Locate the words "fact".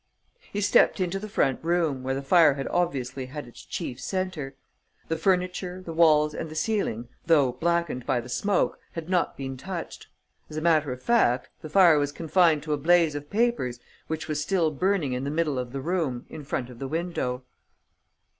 11.03-11.49